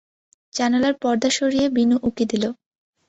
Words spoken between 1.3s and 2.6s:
সরিয়ে বিনু উঁকি দিল।